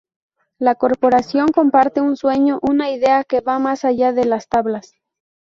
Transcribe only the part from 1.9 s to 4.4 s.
un sueño, una idea que va más allá de